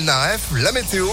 [0.00, 1.10] Polnareff, la météo.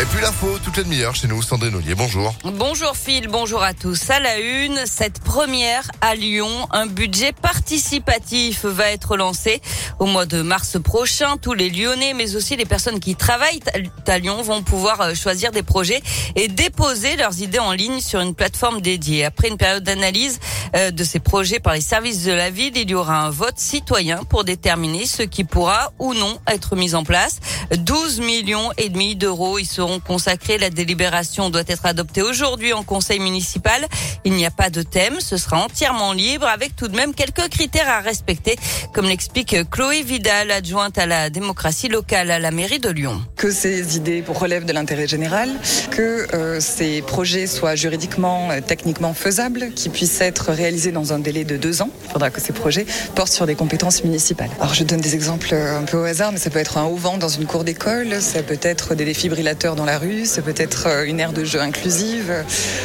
[0.00, 2.34] Et puis l'info, toutes les demi-heures chez nous, Sandrine Ollier, bonjour.
[2.42, 4.10] Bonjour Phil, bonjour à tous.
[4.10, 9.62] À la une, cette première à Lyon, un budget participatif va être lancé
[10.00, 11.36] au mois de mars prochain.
[11.36, 13.60] Tous les Lyonnais, mais aussi les personnes qui travaillent
[14.08, 16.02] à Lyon vont pouvoir euh, choisir des projets
[16.34, 19.24] et déposer leurs idées en ligne sur une plateforme dédiée.
[19.24, 20.40] Après une période d'analyse
[20.74, 23.58] euh, de ces projets par les services de la ville, il y aura un vote
[23.58, 27.38] citoyen pour déterminer ce qui pourra ou non être mis en place.
[27.76, 29.60] 12 millions et demi d'euros
[30.00, 30.58] consacrés.
[30.58, 33.86] La délibération doit être adoptée aujourd'hui en conseil municipal.
[34.24, 37.48] Il n'y a pas de thème, ce sera entièrement libre avec tout de même quelques
[37.48, 38.56] critères à respecter,
[38.92, 43.22] comme l'explique Chloé Vidal, adjointe à la démocratie locale à la mairie de Lyon.
[43.36, 45.50] Que ces idées relèvent de l'intérêt général,
[45.90, 51.18] que euh, ces projets soient juridiquement, euh, techniquement faisables, qu'ils puissent être réalisés dans un
[51.18, 51.90] délai de deux ans.
[52.06, 54.50] Il faudra que ces projets portent sur des compétences municipales.
[54.60, 56.84] Alors je donne des exemples euh, un peu au hasard, mais ça peut être un
[56.84, 60.42] haut vent dans une cour d'école, ça peut être des défibrillateurs dans la rue, ça
[60.42, 62.32] peut être euh, une aire de jeu inclusive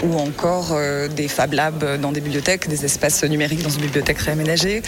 [0.03, 4.19] ou encore euh, des Fab Labs dans des bibliothèques, des espaces numériques dans une bibliothèque
[4.19, 4.81] réaménagée.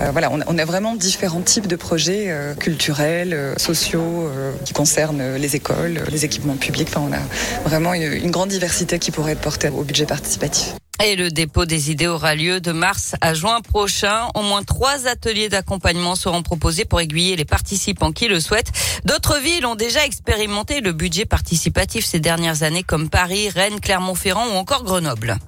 [0.00, 4.30] Euh, voilà, on a vraiment différents types de projets culturels, sociaux
[4.64, 6.88] qui concernent les écoles, les équipements publics.
[6.94, 10.74] Enfin, on a vraiment une grande diversité qui pourrait être portée au budget participatif.
[11.04, 14.28] Et le dépôt des idées aura lieu de mars à juin prochain.
[14.34, 18.72] Au moins trois ateliers d'accompagnement seront proposés pour aiguiller les participants qui le souhaitent.
[19.04, 24.46] D'autres villes ont déjà expérimenté le budget participatif ces dernières années comme Paris, Rennes, Clermont-Ferrand
[24.48, 25.38] ou encore Grenoble.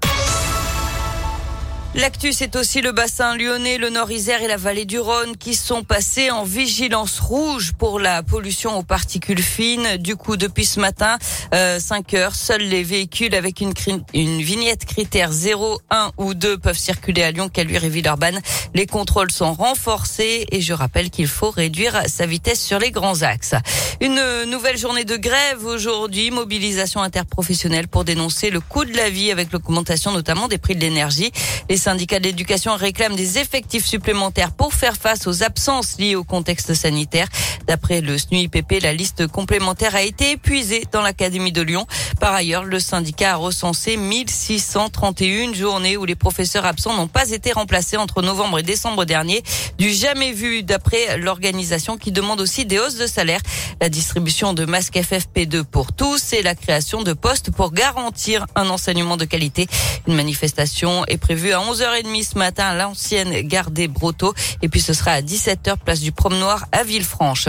[1.94, 5.82] L'actu, c'est aussi le bassin lyonnais, le Nord-Isère et la vallée du Rhône qui sont
[5.82, 9.96] passés en vigilance rouge pour la pollution aux particules fines.
[9.96, 11.16] Du coup, depuis ce matin,
[11.54, 13.72] euh, 5 heures, seuls les véhicules avec une,
[14.12, 18.38] une vignette critère 0, 1 ou 2 peuvent circuler à Lyon, Caluire et Villeurbanne.
[18.74, 23.22] Les contrôles sont renforcés et je rappelle qu'il faut réduire sa vitesse sur les grands
[23.22, 23.54] axes.
[24.02, 29.30] Une nouvelle journée de grève aujourd'hui, mobilisation interprofessionnelle pour dénoncer le coût de la vie
[29.30, 31.32] avec l'augmentation notamment des prix de l'énergie.
[31.78, 37.28] Syndicats d'éducation réclament des effectifs supplémentaires pour faire face aux absences liées au contexte sanitaire.
[37.66, 41.86] D'après le SNUIPP, la liste complémentaire a été épuisée dans l'Académie de Lyon.
[42.20, 47.52] Par ailleurs, le syndicat a recensé 1631 journées où les professeurs absents n'ont pas été
[47.52, 49.42] remplacés entre novembre et décembre dernier.
[49.78, 53.40] Du jamais vu d'après l'organisation qui demande aussi des hausses de salaire,
[53.80, 58.68] la distribution de masques FFP2 pour tous et la création de postes pour garantir un
[58.68, 59.68] enseignement de qualité.
[60.08, 64.34] Une manifestation est prévue à 11h30 ce matin à l'ancienne gare des Brotteaux.
[64.62, 67.48] Et puis ce sera à 17h place du Promenoir à Villefranche.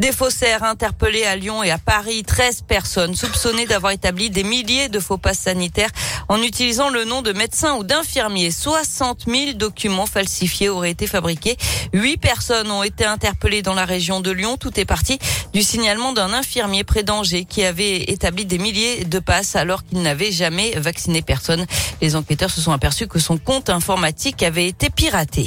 [0.00, 2.24] Des faussaires interpellés à Lyon et à Paris.
[2.24, 5.90] 13 personnes soupçonnées d'avoir établi des milliers de faux passes sanitaires
[6.30, 8.50] en utilisant le nom de médecins ou d'infirmiers.
[8.50, 11.58] 60 000 documents falsifiés auraient été fabriqués.
[11.92, 14.56] Huit personnes ont été interpellées dans la région de Lyon.
[14.56, 15.18] Tout est parti
[15.52, 20.00] du signalement d'un infirmier près d'Angers qui avait établi des milliers de passes alors qu'il
[20.00, 21.66] n'avait jamais vacciné personne.
[22.00, 25.44] Les enquêteurs se sont aperçus que son compte informatique avait été piraté.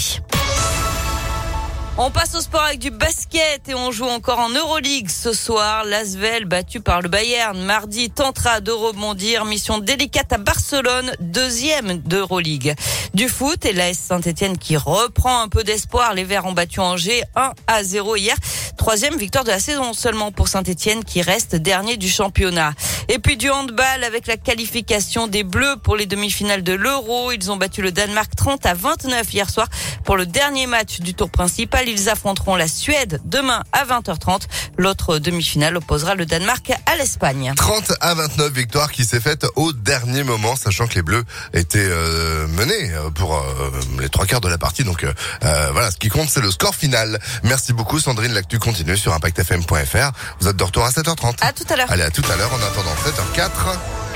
[1.97, 5.83] On passe au sport avec du basket et on joue encore en Euroleague ce soir.
[5.83, 9.43] L'Asvel, battu par le Bayern, mardi tentera de rebondir.
[9.43, 12.75] Mission délicate à Barcelone, deuxième d'Euroleague.
[13.13, 16.13] Du foot et l'AS Saint-Etienne qui reprend un peu d'espoir.
[16.13, 18.37] Les Verts ont battu Angers 1 à 0 hier.
[18.77, 22.73] Troisième victoire de la saison seulement pour Saint-Etienne qui reste dernier du championnat.
[23.09, 27.31] Et puis du handball avec la qualification des Bleus pour les demi-finales de l'Euro.
[27.31, 29.67] Ils ont battu le Danemark 30 à 29 hier soir
[30.03, 31.87] pour le dernier match du tour principal.
[31.87, 34.43] Ils affronteront la Suède demain à 20h30.
[34.77, 37.53] L'autre demi-finale opposera le Danemark à l'Espagne.
[37.55, 41.79] 30 à 29 victoire qui s'est faite au dernier moment, sachant que les Bleus étaient
[41.79, 43.41] euh, menés euh, pour euh,
[43.99, 44.83] les trois quarts de la partie.
[44.83, 45.05] Donc
[45.41, 47.19] voilà, ce qui compte, c'est le score final.
[47.43, 48.33] Merci beaucoup Sandrine.
[48.33, 50.11] L'actu continue sur ImpactFM.fr.
[50.39, 51.35] Vous êtes de retour à 7h30.
[51.41, 51.87] À tout à l'heure.
[51.89, 52.51] Allez, à tout à l'heure.
[52.53, 54.10] En attendant 7h04.